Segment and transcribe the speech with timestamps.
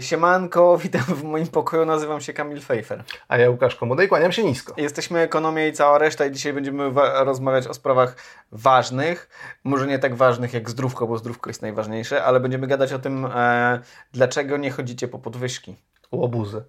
[0.00, 3.04] Siemanko, witam w moim pokoju, nazywam się Kamil Fejfer.
[3.28, 4.74] A ja Łukasz Komuda i kłaniam się nisko.
[4.76, 6.90] Jesteśmy Ekonomia i cała reszta i dzisiaj będziemy
[7.24, 8.16] rozmawiać o sprawach
[8.52, 9.28] ważnych,
[9.64, 13.26] może nie tak ważnych jak zdrówko, bo zdrówko jest najważniejsze, ale będziemy gadać o tym,
[13.34, 13.80] e,
[14.12, 15.76] dlaczego nie chodzicie po podwyżki.
[16.12, 16.64] Łobuzy.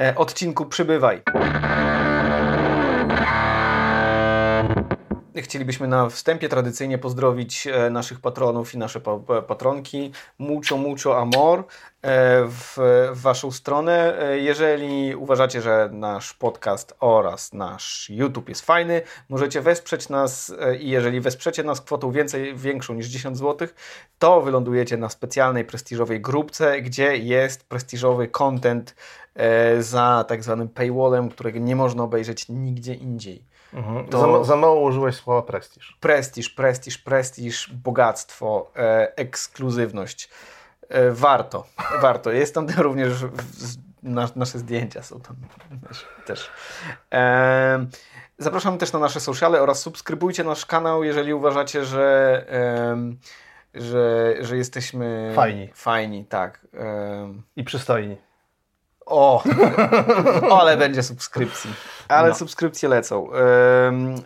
[0.00, 1.22] E, odcinku przybywaj.
[5.42, 9.00] Chcielibyśmy na wstępie tradycyjnie pozdrowić e, naszych patronów i nasze
[9.46, 10.12] patronki.
[10.38, 11.64] Mucho, mucho amor e,
[12.44, 12.76] w,
[13.12, 14.18] Waszą stronę.
[14.18, 20.90] E, jeżeli uważacie, że nasz podcast oraz nasz YouTube jest fajny, możecie wesprzeć nas i
[20.90, 23.68] jeżeli wesprzecie nas kwotą więcej, większą niż 10 zł,
[24.18, 28.94] to wylądujecie na specjalnej, prestiżowej grupce, gdzie jest prestiżowy content
[29.78, 33.53] za tak zwanym paywallem, którego nie można obejrzeć nigdzie indziej.
[33.74, 34.06] Mhm.
[34.06, 34.38] To...
[34.38, 35.96] Za, za, mało użyłeś słowa prestiż.
[36.00, 40.28] Prestiż, prestiż, prestiż, bogactwo, e, ekskluzywność.
[40.88, 41.66] E, warto,
[42.00, 42.32] warto.
[42.32, 45.36] Jest tam również w, na, nasze zdjęcia są tam
[46.26, 46.50] też.
[47.12, 47.86] E,
[48.38, 52.96] zapraszam też na nasze sociale oraz subskrybujcie nasz kanał, jeżeli uważacie, że, e,
[53.74, 55.70] że, że jesteśmy fajni.
[55.74, 56.66] Fajni, tak.
[57.56, 58.16] I przystojni.
[59.06, 59.42] O,
[60.60, 61.70] ale będzie subskrypcji.
[62.08, 62.34] Ale no.
[62.34, 63.28] subskrypcje lecą.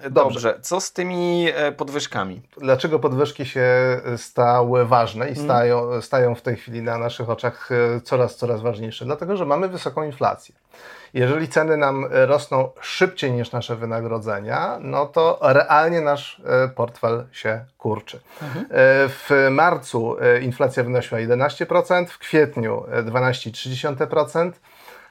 [0.03, 0.11] Dobrze.
[0.11, 0.59] Dobrze.
[0.63, 2.43] Co z tymi e, podwyżkami?
[2.57, 3.67] Dlaczego podwyżki się
[4.17, 5.47] stały ważne i mhm.
[5.47, 9.05] stają, stają w tej chwili na naszych oczach e, coraz, coraz ważniejsze?
[9.05, 10.55] Dlatego, że mamy wysoką inflację.
[11.15, 17.65] Jeżeli ceny nam rosną szybciej niż nasze wynagrodzenia, no to realnie nasz e, portfel się
[17.79, 18.21] kurczy.
[18.43, 18.67] Mhm.
[19.09, 24.53] W marcu inflacja wynosiła 11%, w kwietniu 12,3%.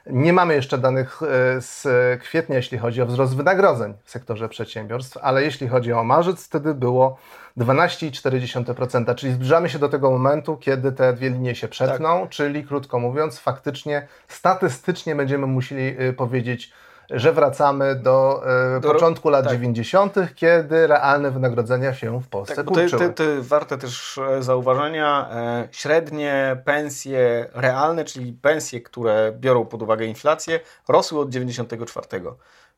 [0.06, 1.26] Nie mamy jeszcze danych e,
[1.60, 1.86] z
[2.22, 6.74] kwietnia, jeśli chodzi o wzrost wynagrodzeń w sektorze przedsiębiorstw, ale jeśli chodzi o marzec, wtedy
[6.74, 7.18] było
[7.58, 12.30] 12,4%, czyli zbliżamy się do tego momentu, kiedy te dwie linie się przetną, tak.
[12.30, 16.72] czyli krótko mówiąc, faktycznie, statystycznie będziemy musieli e, powiedzieć,
[17.10, 18.42] że wracamy do,
[18.76, 19.52] e, do początku lat tak.
[19.52, 22.90] 90., kiedy realne wynagrodzenia się w Polsce tak, kurczyły.
[22.90, 25.30] To, to, to warte też e, zauważenia.
[25.32, 32.06] E, średnie pensje realne, czyli pensje, które biorą pod uwagę inflację, rosły od 94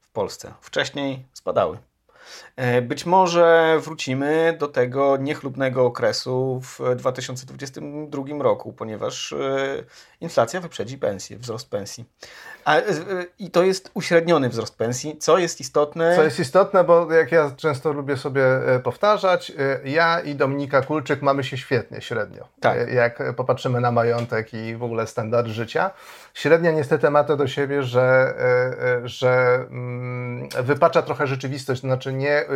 [0.01, 0.53] w Polsce.
[0.61, 1.79] Wcześniej spadały.
[2.57, 9.37] E, być może wrócimy do tego niechlubnego okresu w 2022 roku, ponieważ e,
[10.21, 12.05] inflacja wyprzedzi pensję, wzrost pensji.
[12.65, 12.83] A, e,
[13.39, 16.17] I to jest uśredniony wzrost pensji, co jest istotne.
[16.17, 18.43] Co jest istotne, bo jak ja często lubię sobie
[18.85, 19.53] powtarzać,
[19.85, 22.49] ja i Dominika Kulczyk mamy się świetnie średnio.
[22.61, 22.93] Tak.
[22.93, 25.91] Jak popatrzymy na majątek i w ogóle standard życia.
[26.35, 28.35] Średnia niestety ma to do siebie, że,
[29.05, 32.51] że mm, wypacza trochę rzeczywistość, to znaczy nie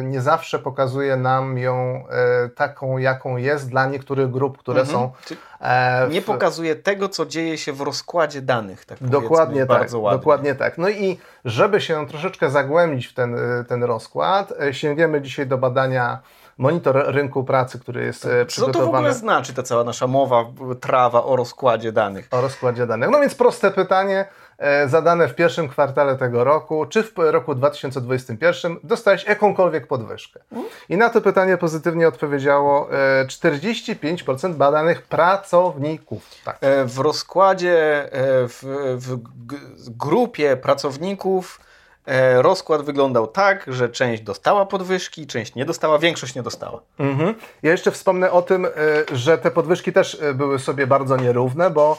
[0.00, 2.04] Y, nie zawsze pokazuje nam ją
[2.46, 4.98] y, taką, jaką jest dla niektórych grup, które mhm.
[4.98, 5.12] są.
[5.60, 6.12] E, w...
[6.12, 8.84] Nie pokazuje tego, co dzieje się w rozkładzie danych.
[8.84, 9.90] Tak dokładnie tak.
[9.90, 10.78] Dokładnie tak.
[10.78, 16.18] No i żeby się troszeczkę zagłębić w ten, y, ten rozkład, sięgniemy dzisiaj do badania
[16.58, 18.72] monitor rynku pracy, który jest przygotowany.
[18.72, 20.44] Co to w ogóle znaczy ta cała nasza mowa,
[20.80, 22.28] trawa o rozkładzie danych?
[22.30, 23.10] O rozkładzie danych.
[23.10, 24.24] No więc proste pytanie.
[24.58, 30.40] E, zadane w pierwszym kwartale tego roku, czy w roku 2021 dostałeś jakąkolwiek podwyżkę?
[30.88, 32.88] I na to pytanie pozytywnie odpowiedziało
[33.26, 36.30] 45% e, badanych pracowników.
[36.44, 36.58] Tak.
[36.60, 38.08] E, w rozkładzie,
[38.48, 38.60] w,
[38.98, 41.60] w grupie pracowników
[42.36, 46.80] rozkład wyglądał tak, że część dostała podwyżki, część nie dostała, większość nie dostała.
[46.98, 47.34] Mhm.
[47.62, 48.66] Ja jeszcze wspomnę o tym,
[49.12, 51.98] że te podwyżki też były sobie bardzo nierówne, bo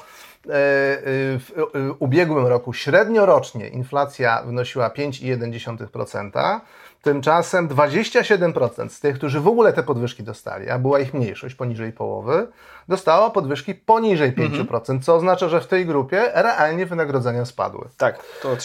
[0.50, 1.02] E, e,
[1.40, 6.60] w e, ubiegłym roku średniorocznie inflacja wynosiła 5,1%.
[7.04, 11.92] Tymczasem 27% z tych, którzy w ogóle te podwyżki dostali, a była ich mniejszość, poniżej
[11.92, 12.48] połowy,
[12.88, 15.02] dostało podwyżki poniżej 5%, mhm.
[15.02, 17.88] co oznacza, że w tej grupie realnie wynagrodzenia spadły.
[17.98, 18.56] Tak, to e,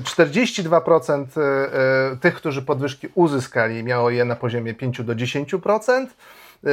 [0.00, 1.26] 42%
[2.20, 6.06] tych, którzy podwyżki uzyskali, miało je na poziomie 5 do 10%.
[6.62, 6.70] Yy,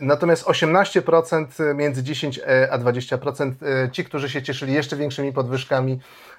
[0.00, 2.40] natomiast 18% między 10
[2.70, 6.31] a 20% yy, ci, którzy się cieszyli jeszcze większymi podwyżkami, E,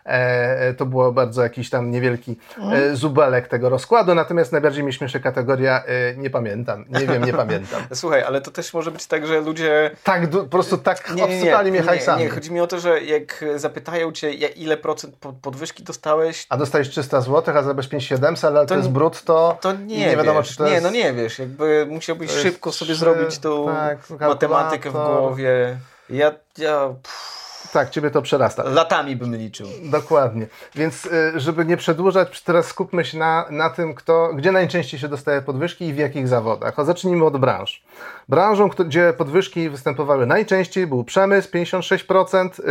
[0.77, 2.95] to było bardzo jakiś tam niewielki mm.
[2.95, 7.81] zubelek tego rozkładu, natomiast najbardziej mnie śmieszy kategoria e, nie pamiętam, nie wiem, nie pamiętam.
[7.93, 9.91] Słuchaj, ale to też może być tak, że ludzie...
[10.03, 12.23] Tak, po prostu tak nie, nie, mnie hajsami.
[12.23, 16.45] Nie, chodzi mi o to, że jak zapytają cię, ile procent podwyżki dostałeś...
[16.49, 20.17] A dostałeś 300 zł, a zabezpiecz 700, ale to, to jest brutto to nie, nie
[20.17, 20.75] wiadomo, czy to jest...
[20.75, 25.77] Nie, no nie wiesz, jakby musiałbyś szybko sobie 3, zrobić tą tak, matematykę w głowie.
[26.09, 26.31] Ja...
[26.57, 27.32] ja pff
[27.73, 28.63] Tak, ciebie to przerasta.
[28.63, 29.67] Latami bym liczył.
[29.83, 30.47] Dokładnie.
[30.75, 35.07] Więc y, żeby nie przedłużać, teraz skupmy się na, na tym, kto, gdzie najczęściej się
[35.07, 36.79] dostaje podwyżki i w jakich zawodach.
[36.79, 37.83] O, zacznijmy od branż.
[38.29, 42.63] Branżą, gdzie podwyżki występowały najczęściej był przemysł 56%, y,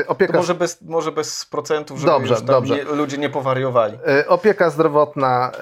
[0.00, 2.76] y, To opieka, może bez, może bez procentów, żeby Dobrze, dobrze.
[2.76, 3.98] Nie, ludzie nie powariowali.
[4.28, 5.52] opieka zdrowotna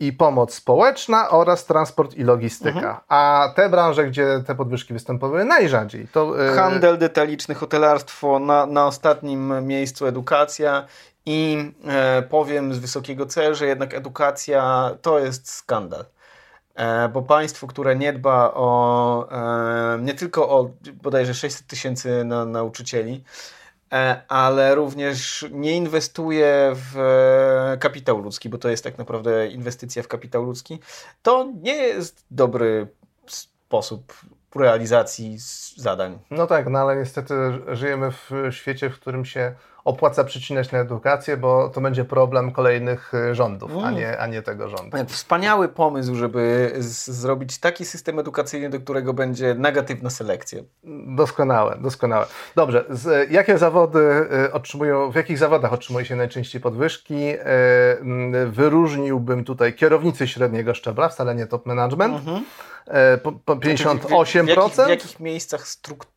[0.00, 2.78] i pomoc społeczna oraz transport i logistyka.
[2.78, 2.96] Mhm.
[3.08, 9.66] A te branże, gdzie te podwyżki występowały najrzadziej, to Handel detaliczny, hotelarstwo, na, na ostatnim
[9.66, 10.86] miejscu edukacja
[11.26, 16.04] i e, powiem z wysokiego C, że jednak edukacja to jest skandal.
[16.74, 20.70] E, bo państwo, które nie dba o e, nie tylko o
[21.02, 23.24] bodajże 600 tysięcy na nauczycieli,
[23.92, 30.02] e, ale również nie inwestuje w e, kapitał ludzki, bo to jest tak naprawdę inwestycja
[30.02, 30.78] w kapitał ludzki,
[31.22, 32.88] to nie jest dobry
[33.26, 34.12] sposób
[34.58, 35.36] realizacji
[35.76, 36.18] zadań.
[36.30, 37.34] No tak, no ale niestety
[37.72, 39.54] żyjemy w świecie, w którym się
[39.86, 43.94] opłaca przycinać na edukację, bo to będzie problem kolejnych y, rządów, a, Mm.
[43.94, 44.96] nie, a nie tego rządu.
[45.08, 50.62] Wspaniały pomysł, żeby zrobić taki system edukacyjny, do którego będzie negatywna selekcja.
[51.16, 52.26] Doskonałe, doskonałe.
[52.56, 57.14] Dobrze, z, jakie zawody y, otrzymują, w jakich zawodach otrzymuje się najczęściej podwyżki?
[57.14, 57.38] Y,
[58.00, 63.98] mm, Wyróżniłbym tutaj kierownicy średniego szczebla, wcale nie top management, y, po, po 58%.
[63.98, 66.15] W, w, jakich, w jakich miejscach struktur...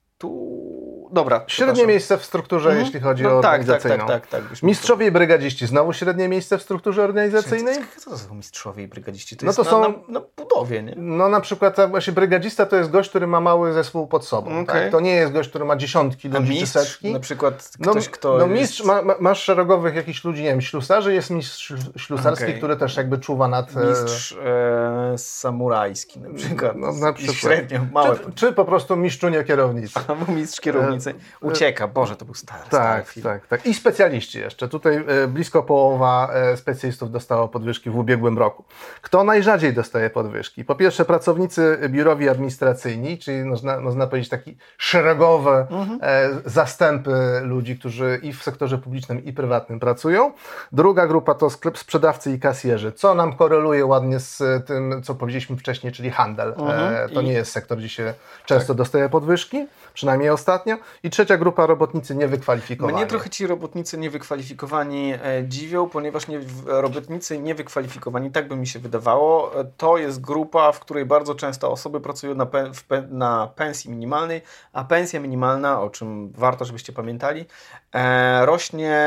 [1.11, 1.43] Dobra.
[1.47, 2.85] Średnie miejsce w strukturze, Mhm.
[2.85, 4.07] jeśli chodzi no, o tak, tak, organizacyjną.
[4.07, 4.49] tak, tak, tak.
[4.49, 7.75] byśmy Mistrzowie i brygadziści, znowu średnie miejsce w strukturze organizacyjnej?
[7.97, 9.37] Co to są mistrzowie i brygadziści?
[9.37, 10.93] To No jest to na, są- na, na budowie, nie?
[10.97, 14.51] No na przykład tak, właśnie brygadzista to jest gość, który ma mały zespół pod sobą.
[14.51, 14.65] Okej.
[14.65, 14.91] Tak?
[14.91, 17.13] To nie jest gość, który ma dziesiątki A ludzi czy mistrz, setki.
[17.13, 18.61] na przykład No, ktoś, kto no jest...
[18.61, 22.57] mistrz, ma, ma, masz szeregowych jakichś ludzi, nie wiem, ślusarzy, jest mistrz ślu- ślusarski, Okej.
[22.57, 23.77] który też jakby czuwa nad...
[23.77, 26.75] e, Mistrz e, samurajski na przykład.
[26.75, 27.35] No, na I przykład.
[27.37, 28.15] Średnio, małe.
[28.19, 29.99] Czy, czy po prostu mistrzunia kierownicy.
[30.07, 30.98] Albo mistrz kierownicy.
[31.41, 31.87] Ucieka.
[31.87, 33.23] Boże, to był stary, stary Tak, film.
[33.23, 33.65] tak, tak.
[33.65, 34.67] I specjaliści jeszcze.
[34.67, 38.63] Tutaj e, blisko połowa e, specjalistów dostało podwyżki w ubiegłym roku.
[39.01, 40.65] Kto najrzadziej dostaje podwyżki?
[40.65, 45.67] Po pierwsze pracownicy biurowi administracyjni, czyli można, można powiedzieć taki szeregowe
[46.01, 47.11] e, zastępy
[47.43, 50.31] ludzi, którzy i w sektorze publicznym i prywatnym pracują.
[50.71, 55.57] Druga grupa to sklep sprzedawcy i kasjerzy, co nam koreluje ładnie z tym, co powiedzieliśmy
[55.57, 56.53] wcześniej, czyli handel.
[56.57, 57.09] Mhm.
[57.09, 58.13] To I- nie jest sektor, gdzie się
[58.45, 60.77] często dostaje podwyżki, przynajmniej ostatnio.
[61.03, 62.97] I trzecia grupa robotnicy niewykwalifikowani.
[62.97, 68.79] Mnie trochę ci robotnicy niewykwalifikowani e, dziwią, ponieważ nie, robotnicy niewykwalifikowani, tak by mi się
[68.79, 73.47] wydawało, e, to jest grupa, w której bardzo często osoby pracują na, pe, pe, na
[73.55, 74.41] pensji minimalnej,
[74.73, 77.45] a pensja minimalna, o czym warto, żebyście pamiętali,
[77.93, 78.99] e, rośnie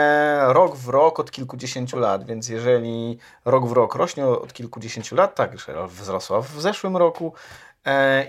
[0.47, 5.35] rok w rok od kilkudziesięciu lat, więc jeżeli rok w rok rośnie od kilkudziesięciu lat,
[5.35, 5.57] tak,
[5.89, 7.33] wzrosła w zeszłym roku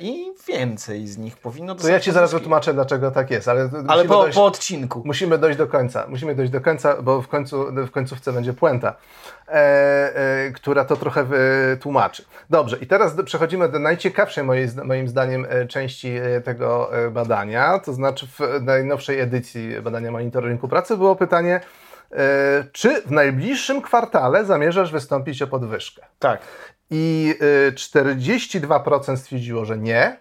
[0.02, 4.06] i więcej z nich powinno To ja Ci zaraz wytłumaczę, dlaczego tak jest, ale, Ale
[4.06, 5.02] po, dojść, po odcinku.
[5.06, 6.06] musimy dojść do końca.
[6.08, 8.96] Musimy dojść do końca, bo w, końcu, w końcówce będzie puenta,
[9.48, 12.26] e, e, która to trochę wytłumaczy.
[12.50, 17.10] Dobrze, i teraz do, przechodzimy do najciekawszej mojej, moim zdaniem e, części e, tego e,
[17.10, 21.62] badania, to znaczy w najnowszej edycji badania Monitor Rynku Pracy było pytanie,
[22.12, 26.02] e, czy w najbliższym kwartale zamierzasz wystąpić o podwyżkę?
[26.20, 26.42] Tak.
[26.92, 27.36] I
[27.68, 30.18] e, 42% stwierdziło, że nie,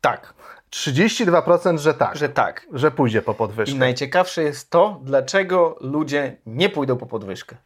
[0.00, 0.34] Tak,
[0.72, 2.66] 32% że tak, że, tak.
[2.72, 3.76] że pójdzie po podwyżkę.
[3.76, 7.56] I najciekawsze jest to, dlaczego ludzie nie pójdą po podwyżkę.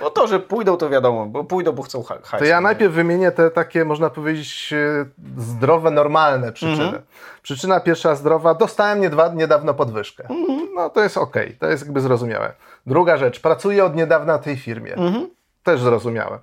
[0.00, 2.38] Bo to, że pójdą, to wiadomo, bo pójdą, bo chcą ha- hajsu.
[2.38, 5.04] To ja najpierw wymienię te takie, można powiedzieć, e,
[5.36, 6.84] zdrowe, normalne przyczyny.
[6.84, 7.02] Mhm.
[7.42, 9.00] Przyczyna pierwsza zdrowa, dostałem
[9.34, 10.24] niedawno podwyżkę.
[10.30, 10.68] Mhm.
[10.74, 12.52] No to jest okej, to jest jakby zrozumiałe.
[12.86, 14.94] Druga rzecz, pracuję od niedawna w tej firmie.
[14.94, 15.28] Mhm.
[15.62, 16.38] Też zrozumiałe.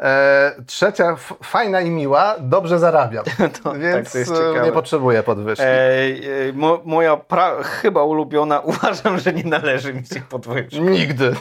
[0.00, 3.24] E, trzecia, fajna i miła, dobrze zarabiam,
[3.62, 4.62] To- więc tak, e, ciekawe.
[4.64, 5.64] nie potrzebuję podwyżki.
[5.64, 7.20] E, e, mo, moja
[7.62, 10.80] chyba ulubiona, uważam, że nie należy mi się podwyżki.
[10.80, 11.34] Nigdy.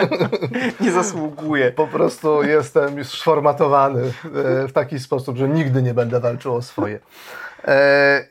[0.80, 1.72] Nie zasługuję.
[1.72, 4.10] Po prostu jestem już sformatowany e,
[4.68, 6.98] w taki sposób, że nigdy nie będę walczył o swoje.
[7.68, 8.24] E,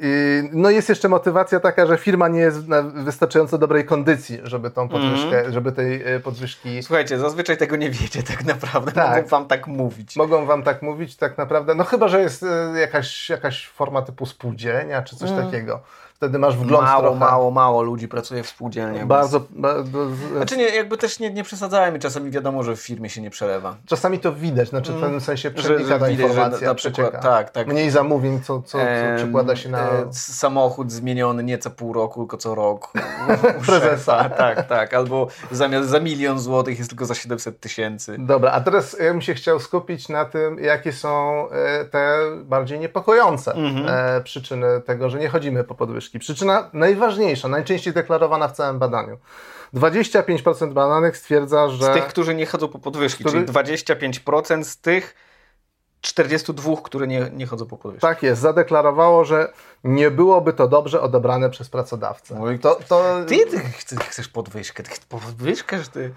[0.52, 4.90] No jest jeszcze motywacja taka, że firma nie jest na wystarczająco dobrej kondycji, żeby tą
[4.90, 5.54] podwyżkę, Mhm.
[5.54, 6.84] żeby tej e, podwyżki...
[6.84, 8.92] Słuchajcie, zazwyczaj tego nie wiecie tak naprawdę.
[8.92, 9.16] Tak.
[9.16, 10.16] Mogą wam tak mówić.
[10.16, 14.26] Mogą wam tak mówić tak naprawdę, no chyba, że jest e, jakaś, jakaś forma typu
[14.26, 15.80] spółdzielnia czy coś takiego.
[16.24, 17.20] Wtedy masz wgląd Mało, trochę.
[17.20, 19.08] mało, mało ludzi pracuje w spółdzielniach.
[19.08, 20.00] Bardzo, bardzo,
[20.38, 23.76] Znaczy nie, jakby też nie, nie przesadzajmy, czasami wiadomo, że w firmie się nie przelewa.
[23.86, 25.62] czasami to widać, znaczy w pewnym sensie Mm.
[25.62, 27.18] Że- przenika że ta widać, że informacja, na przykład- przecieka.
[27.30, 27.68] tak, tak.
[27.68, 28.84] Mniej zamówień, co, co, co
[29.18, 29.80] przekłada się na...
[29.90, 32.92] e, samochód zmieniony nie co pół roku, tylko co rok.
[33.66, 34.30] Prezesa.
[34.30, 34.94] Tak, tak.
[34.94, 38.16] Albo zamiast za milion złotych jest tylko za 700 tysięcy.
[38.20, 42.80] Dobra, a teraz ja bym się chciał skupić na tym, jakie są e, te bardziej
[42.80, 43.86] niepokojące Mhm.
[43.90, 46.13] e, przyczyny tego, że nie chodzimy po podwyżki.
[46.14, 46.20] Podwyżki.
[46.20, 49.18] Przyczyna najważniejsza, najczęściej deklarowana w całym badaniu.
[49.74, 51.86] 25% badanych stwierdza, że...
[51.86, 55.16] Z tych, którzy nie chodzą po podwyżki, Który- czyli 25% z tych
[56.02, 58.02] 42, które nie, nie chodzą po podwyżki.
[58.02, 59.54] Tak jest, zadeklarowało, że
[59.84, 62.42] nie byłoby to dobrze odebrane przez pracodawcę.
[62.42, 63.60] Oj, To, to, Ty, ty
[64.10, 66.14] chcesz, podwyżkę, ty chcesz podwyżkę, że ty...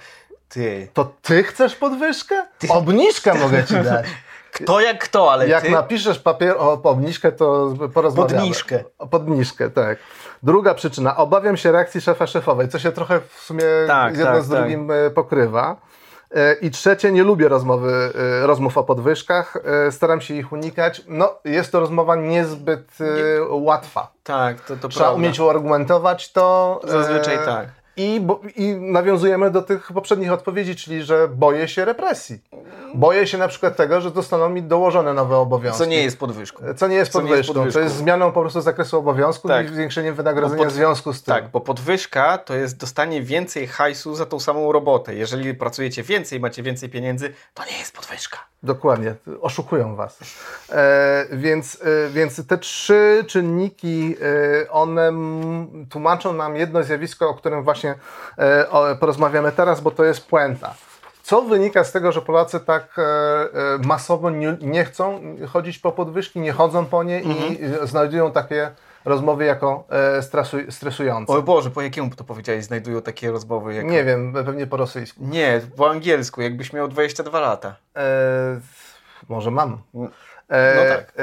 [0.49, 0.89] Ty.
[0.95, 2.47] to ty chcesz podwyżkę?
[2.69, 4.07] Obniżkę mogę ci dać.
[4.65, 5.71] Kto jak kto, ale Jak ty...
[5.71, 8.41] napiszesz papier o obniżkę, to porozmawiamy.
[8.41, 8.85] Podniżkę.
[8.99, 9.99] O Podniżkę, tak.
[10.43, 11.17] Druga przyczyna.
[11.17, 14.59] Obawiam się reakcji szefa szefowej, co się trochę w sumie Tak, jedno tak, z tak.
[14.59, 15.77] drugim e, pokrywa.
[16.35, 19.57] E, I trzecie, nie lubię rozmowy, e, rozmów o podwyżkach.
[19.91, 21.03] Staram się ich unikać.
[21.09, 23.05] No, jest to rozmowa niezbyt e,
[23.51, 24.13] łatwa.
[24.25, 25.19] Tak, to, to Trzeba prawda.
[25.19, 26.81] umieć uargumentować to.
[26.85, 27.67] Zazwyczaj tak.
[27.97, 32.41] I, bo, I nawiązujemy do tych poprzednich odpowiedzi, czyli że boję się represji.
[32.95, 35.79] Boję się na przykład tego, że zostaną mi dołożone nowe obowiązki.
[35.79, 36.65] Co nie jest podwyżką.
[36.77, 37.73] Co nie jest Co nie jest podwyżką.
[37.73, 39.67] To jest zmianą po prostu zakresu obowiązku Tak.
[39.67, 41.35] i zwiększeniem wynagrodzenia pod- w związku z tym.
[41.35, 45.15] Tak, bo podwyżka to jest dostanie więcej hajsu za tą samą robotę.
[45.15, 48.39] Jeżeli pracujecie więcej, macie więcej pieniędzy, to nie jest podwyżka.
[48.63, 50.19] Dokładnie, oszukują was.
[50.73, 54.17] E, więc, e, więc te trzy czynniki,
[54.65, 55.13] e, one
[55.91, 57.86] tłumaczą nam jedno zjawisko, o którym właśnie
[58.39, 60.75] e, o, porozmawiamy teraz, bo to jest puenta.
[61.23, 66.41] Co wynika z tego, że Polacy tak e, e, masowo nie, chcą chodzić po podwyżki,
[66.41, 68.71] nie chodzą po nie i e, znajdują takie
[69.05, 71.33] rozmowy jako e, stresuj, stresujące?
[71.33, 73.87] O Boże, po jakiemu to powiedziałeś, znajdują takie rozmowy jak...
[73.87, 75.21] Nie wiem, pewnie po rosyjsku.
[75.25, 77.77] Nie, po angielsku, jakbyś miał 22 lata.
[77.97, 78.61] E,
[79.29, 79.79] może mam.
[80.49, 81.13] No E, tak.
[81.17, 81.23] e,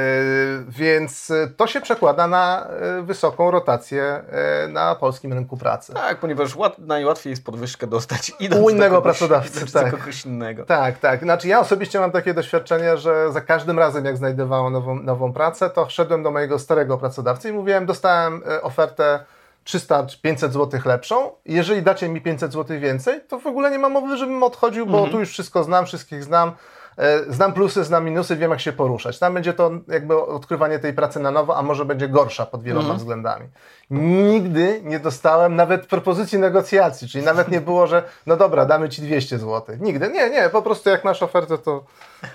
[0.68, 4.24] więc to się przekłada na e, wysoką rotację
[4.70, 5.94] na polskim rynku pracy.
[5.94, 9.92] Tak, ponieważ łat, najłatwiej jest podwyżkę dostać U idąc innego do kogoś, pracodawcy, tak.
[9.92, 10.66] do kogoś innego.
[10.66, 11.24] Tak, tak.
[11.24, 15.70] Znaczy ja osobiście mam takie doświadczenie, że za każdym razem jak znajdowałem nową, nową pracę,
[15.70, 19.20] to szedłem do mojego starego pracodawcy i mówiłem, dostałem ofertę
[19.64, 21.32] 300 czy 500 zł lepszą.
[21.46, 25.08] Jeżeli dacie mi 500 zł więcej, to w ogóle nie ma mowy, żebym odchodził, bo
[25.08, 26.52] tu już wszystko znam, wszystkich znam.
[26.98, 29.20] E, Znam plusy, znam minusy, wiem jak się poruszać.
[29.20, 32.94] Tam będzie to jakby odkrywanie tej pracy na nowo, a może będzie gorsza pod wieloma
[32.94, 33.46] względami.
[33.90, 39.02] Nigdy nie dostałem nawet propozycji negocjacji, czyli nawet nie było, że no dobra, damy ci
[39.02, 39.76] 200 zł.
[39.80, 40.10] Nigdy.
[40.10, 41.84] Nie, nie, po prostu jak masz ofertę, to,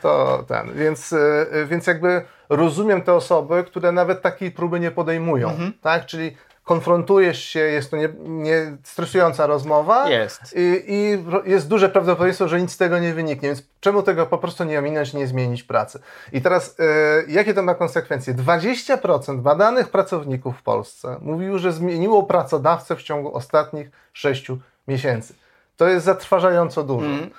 [0.02, 0.74] to ten.
[0.74, 5.52] Więc, e, więc jakby rozumiem te osoby, które nawet takiej próby nie podejmują.
[5.82, 6.06] Tak?
[6.06, 6.36] Czyli
[6.68, 10.08] konfrontujesz się, jest to nie, nie stresująca rozmowa.
[10.08, 10.40] Jest.
[10.56, 14.38] I, I jest duże prawdopodobieństwo, że nic z tego nie wyniknie, więc czemu tego po
[14.38, 16.00] prostu nie ominąć, nie zmienić pracy?
[16.32, 16.84] I teraz, e,
[17.28, 18.34] jakie to ma konsekwencje?
[18.34, 24.46] 20% badanych pracowników w Polsce mówiło, że zmieniło pracodawcę w ciągu ostatnich 6
[24.88, 25.34] miesięcy.
[25.76, 27.06] To jest zatrważająco dużo.
[27.08, 27.30] E,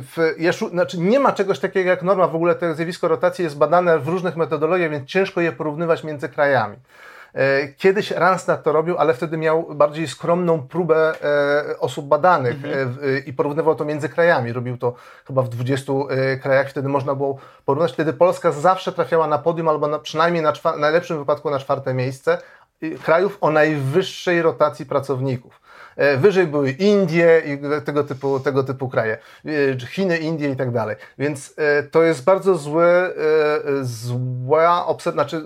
[0.00, 3.58] W, Jeszu, znaczy nie ma czegoś takiego jak norma, w ogóle to zjawisko rotacji jest
[3.58, 6.76] badane w różnych metodologiach, więc ciężko je porównywać między krajami.
[7.34, 13.04] E, Kiedyś Randstad to robił, ale wtedy miał bardziej skromną próbę e, osób badanych w-
[13.04, 14.52] e, i porównywał to między krajami.
[14.52, 14.94] Robił to
[15.26, 17.92] chyba w 20 e, krajach, wtedy można było porównać.
[17.92, 21.94] Wtedy Polska zawsze trafiała na podium albo na, przynajmniej na czwa- najlepszym wypadku na czwarte
[21.94, 22.38] miejsce
[23.02, 25.60] krajów o najwyższej rotacji pracowników.
[25.96, 29.18] E, Wyżej były Indie i tego typu, tego typu kraje,
[29.78, 30.96] czy Chiny, Indie i tak dalej.
[31.18, 33.12] Więc e, to jest bardzo złe, e,
[33.82, 35.14] zła obsed...
[35.14, 35.42] znaczy,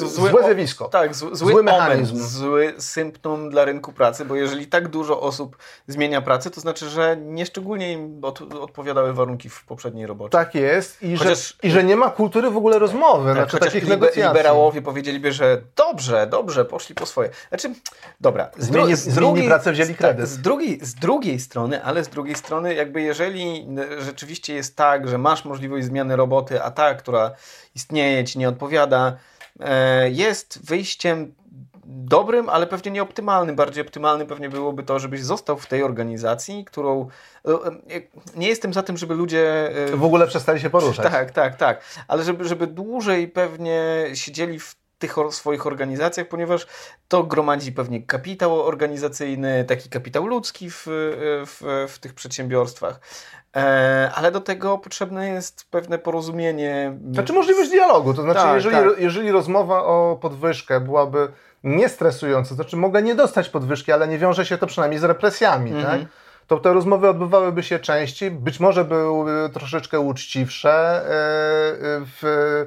[0.00, 0.84] To złe, zjawisko.
[0.88, 2.16] Tak, zły, zły, Zły mechanizm.
[2.16, 5.56] zły symptom dla rynku pracy, bo jeżeli tak dużo osób
[5.86, 10.30] zmienia pracę, to znaczy, że nieszczególnie im od, odpowiadały warunki w poprzedniej robocie.
[10.30, 13.58] Tak jest i, Chociaż- że, i że nie ma kultury w ogóle rozmowy, Tak, znaczy
[13.58, 14.22] takich libe, negocjacji.
[14.22, 17.30] liberałowie powiedzieliby, że dobrze, dobrze, poszli po swoje.
[17.48, 17.74] Znaczy,
[18.20, 18.50] dobra.
[18.58, 20.28] Z, dru- z zmienili pracę, wzięli tak, kredyt.
[20.28, 23.66] Z drugiej, z drugiej strony, ale z drugiej strony, jakby jeżeli
[23.98, 27.30] rzeczywiście jest tak, że masz możliwość zmiany roboty, a ta, która
[27.74, 29.16] istnieje, ci nie odpowiada,
[29.60, 31.34] e, jest wyjściem
[31.84, 33.56] dobrym, ale pewnie nieoptymalnym.
[33.56, 37.08] Bardziej optymalnym pewnie byłoby to, żebyś został w tej organizacji, którą...
[37.48, 38.00] e, e,
[38.36, 39.72] Nie jestem za tym, żeby ludzie...
[39.94, 41.10] W ogóle przestali się poruszać.
[41.10, 41.82] tak, tak, tak.
[42.08, 46.66] Ale żeby, żeby dłużej pewnie siedzieli w tych swoich organizacjach, ponieważ
[47.08, 50.82] to gromadzi pewnie kapitał organizacyjny, taki kapitał ludzki w,
[51.46, 53.00] w, w tych przedsiębiorstwach.
[53.56, 56.98] E, ale do tego potrzebne jest pewne porozumienie.
[57.12, 58.98] Znaczy możliwość dialogu, to znaczy Tak, jeżeli, tak.
[58.98, 61.28] jeżeli rozmowa o podwyżkę byłaby
[61.64, 65.70] niestresująca, to znaczy mogę nie dostać podwyżki, ale nie wiąże się to przynajmniej z represjami,
[65.72, 66.00] Mhm.
[66.00, 66.08] tak?
[66.46, 71.02] to te rozmowy odbywałyby się częściej, być może byłyby troszeczkę uczciwsze, e,
[72.20, 72.66] w,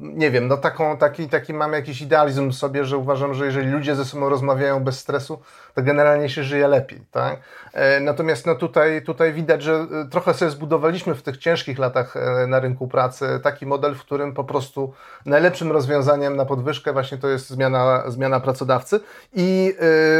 [0.00, 3.70] nie wiem, no taką, taki, taki mam jakiś idealizm w sobie, że uważam, że jeżeli
[3.70, 5.42] ludzie ze sobą rozmawiają bez stresu,
[5.74, 7.40] to generalnie się żyje lepiej, tak?
[7.72, 12.16] E, natomiast no tutaj, tutaj widać, że e, trochę sobie zbudowaliśmy w tych ciężkich latach
[12.16, 14.92] e, na rynku pracy taki model, w którym po prostu
[15.26, 19.00] najlepszym rozwiązaniem na podwyżkę właśnie to jest zmiana, zmiana pracodawcy
[19.32, 19.74] i,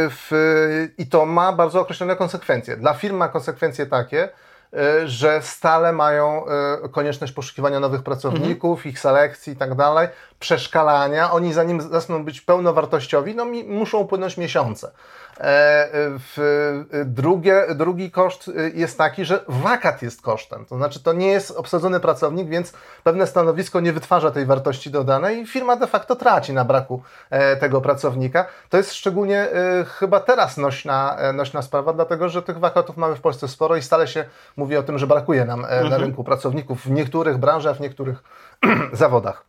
[0.09, 0.31] w,
[0.97, 2.77] i to ma bardzo określone konsekwencje.
[2.77, 4.29] Dla firm ma konsekwencje takie,
[5.05, 8.89] że stale mają e, konieczność poszukiwania nowych pracowników, mhm.
[8.89, 10.07] ich selekcji i tak dalej,
[10.39, 11.31] przeszkalania.
[11.31, 14.91] Oni zanim zaczną być pełnowartościowi, no muszą upłynąć miesiące.
[15.39, 15.89] E,
[17.05, 20.65] drugie, drugi koszt jest taki, że wakat jest kosztem.
[20.65, 25.39] To znaczy, to nie jest obsadzony pracownik, więc pewne stanowisko nie wytwarza tej wartości dodanej
[25.39, 27.01] i firma de facto traci na braku
[27.59, 28.45] tego pracownika.
[28.69, 29.47] To jest szczególnie
[29.99, 34.07] chyba teraz nośna, nośna sprawa, dlatego że tych wakatów mamy w Polsce sporo i stale
[34.07, 34.25] się
[34.57, 36.01] mówi o tym, że brakuje nam e, na mhm.
[36.01, 38.23] rynku pracowników w niektórych branżach, w niektórych
[38.93, 39.48] zawodach.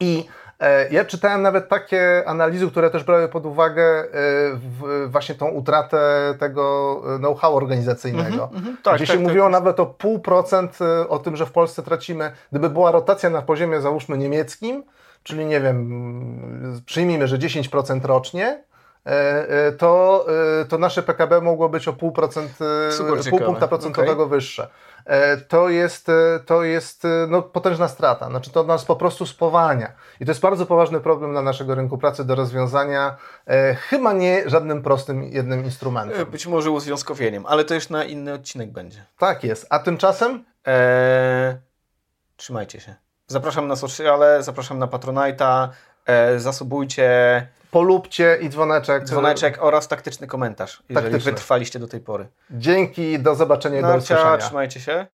[0.00, 0.24] I
[0.60, 4.06] e, ja czytałem nawet takie analizy, które też brały pod uwagę e,
[5.06, 5.98] właśnie tą utratę
[6.38, 8.50] tego know-how organizacyjnego.
[8.52, 9.52] Mm -hmm, tak, gdzie tak, się tak, mówiło tak.
[9.52, 10.78] nawet o pół procent
[11.08, 14.84] o tym, że w Polsce tracimy, gdyby była rotacja na poziomie załóżmy niemieckim,
[15.22, 18.68] czyli nie wiem, przyjmijmy, że 10% rocznie,
[19.08, 20.26] E, e, to,
[20.60, 22.58] e, to nasze PKB mogło być o pół, procent,
[23.30, 24.26] pół punkta procentowego okay.
[24.26, 24.68] wyższe.
[25.48, 26.06] To jest,
[26.46, 28.28] to jest no, potężna strata.
[28.28, 29.92] Znaczy to nas po prostu spowalnia.
[30.20, 33.16] I to jest bardzo poważny problem dla naszego rynku pracy do rozwiązania.
[33.76, 36.26] Chyba nie żadnym prostym jednym instrumentem.
[36.30, 39.04] Być może uzwiązkowieniem, ale to już na inny odcinek będzie.
[39.18, 39.66] Tak jest.
[39.70, 40.44] A tymczasem?
[40.64, 41.56] Eee,
[42.36, 42.94] trzymajcie się.
[43.26, 45.68] Zapraszam na sociale, zapraszam na Patronite'a,
[46.06, 47.08] e, zasubujcie
[47.70, 49.04] polubcie i dzwoneczek.
[49.04, 51.32] Dzwoneczek oraz taktyczny komentarz, jeżeli taktyczny.
[51.32, 52.28] wytrwaliście do tej pory.
[52.50, 54.38] Dzięki, do zobaczenia i do usłyszenia.
[54.38, 55.06] Trzymajcie się.